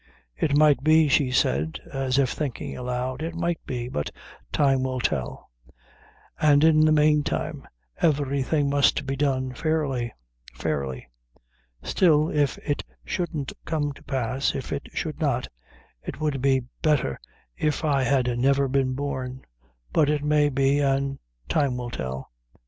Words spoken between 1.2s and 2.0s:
said,